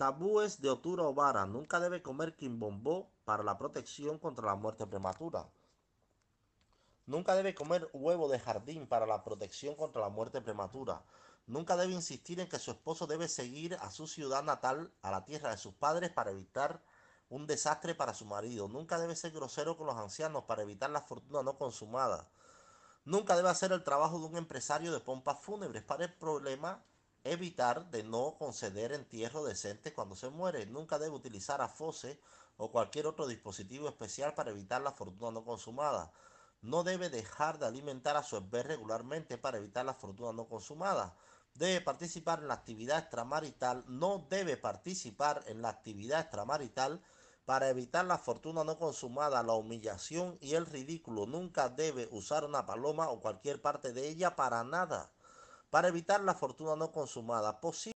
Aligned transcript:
Tabúes 0.00 0.62
de 0.62 0.70
Otura 0.70 1.02
Ovara. 1.02 1.44
Nunca 1.44 1.78
debe 1.78 2.00
comer 2.00 2.34
quimbombó 2.34 3.12
para 3.26 3.42
la 3.42 3.58
protección 3.58 4.18
contra 4.18 4.46
la 4.46 4.54
muerte 4.54 4.86
prematura. 4.86 5.46
Nunca 7.04 7.34
debe 7.34 7.54
comer 7.54 7.90
huevo 7.92 8.26
de 8.30 8.38
jardín 8.38 8.86
para 8.86 9.04
la 9.04 9.22
protección 9.22 9.74
contra 9.74 10.00
la 10.00 10.08
muerte 10.08 10.40
prematura. 10.40 11.04
Nunca 11.46 11.76
debe 11.76 11.92
insistir 11.92 12.40
en 12.40 12.48
que 12.48 12.58
su 12.58 12.70
esposo 12.70 13.06
debe 13.06 13.28
seguir 13.28 13.74
a 13.74 13.90
su 13.90 14.06
ciudad 14.06 14.42
natal, 14.42 14.90
a 15.02 15.10
la 15.10 15.26
tierra 15.26 15.50
de 15.50 15.58
sus 15.58 15.74
padres, 15.74 16.08
para 16.08 16.30
evitar 16.30 16.82
un 17.28 17.46
desastre 17.46 17.94
para 17.94 18.14
su 18.14 18.24
marido. 18.24 18.68
Nunca 18.68 18.98
debe 18.98 19.14
ser 19.14 19.32
grosero 19.32 19.76
con 19.76 19.86
los 19.86 19.96
ancianos 19.96 20.44
para 20.44 20.62
evitar 20.62 20.88
la 20.88 21.02
fortuna 21.02 21.42
no 21.42 21.58
consumada. 21.58 22.26
Nunca 23.04 23.36
debe 23.36 23.50
hacer 23.50 23.70
el 23.72 23.84
trabajo 23.84 24.18
de 24.18 24.24
un 24.24 24.38
empresario 24.38 24.92
de 24.92 25.00
pompas 25.00 25.40
fúnebres 25.40 25.82
para 25.82 26.06
el 26.06 26.14
problema 26.14 26.82
Evitar 27.24 27.90
de 27.90 28.02
no 28.02 28.36
conceder 28.38 28.92
entierro 28.92 29.44
decente 29.44 29.92
cuando 29.92 30.16
se 30.16 30.30
muere. 30.30 30.64
Nunca 30.64 30.98
debe 30.98 31.14
utilizar 31.14 31.60
afose 31.60 32.18
o 32.56 32.72
cualquier 32.72 33.06
otro 33.06 33.26
dispositivo 33.26 33.90
especial 33.90 34.32
para 34.32 34.52
evitar 34.52 34.80
la 34.80 34.92
fortuna 34.92 35.30
no 35.30 35.44
consumada. 35.44 36.12
No 36.62 36.82
debe 36.82 37.10
dejar 37.10 37.58
de 37.58 37.66
alimentar 37.66 38.16
a 38.16 38.22
su 38.22 38.40
bebé 38.40 38.62
regularmente 38.62 39.36
para 39.36 39.58
evitar 39.58 39.84
la 39.84 39.92
fortuna 39.92 40.32
no 40.32 40.48
consumada. 40.48 41.14
Debe 41.52 41.82
participar 41.82 42.38
en 42.38 42.48
la 42.48 42.54
actividad 42.54 43.00
extramarital. 43.00 43.84
No 43.86 44.26
debe 44.30 44.56
participar 44.56 45.44
en 45.46 45.60
la 45.60 45.68
actividad 45.68 46.20
extramarital 46.20 47.02
para 47.44 47.68
evitar 47.68 48.06
la 48.06 48.16
fortuna 48.16 48.64
no 48.64 48.78
consumada, 48.78 49.42
la 49.42 49.52
humillación 49.52 50.38
y 50.40 50.54
el 50.54 50.64
ridículo. 50.64 51.26
Nunca 51.26 51.68
debe 51.68 52.08
usar 52.12 52.46
una 52.46 52.64
paloma 52.64 53.10
o 53.10 53.20
cualquier 53.20 53.60
parte 53.60 53.92
de 53.92 54.08
ella 54.08 54.36
para 54.36 54.64
nada 54.64 55.12
para 55.70 55.88
evitar 55.88 56.20
la 56.22 56.34
fortuna 56.34 56.76
no 56.76 56.92
consumada. 56.92 57.60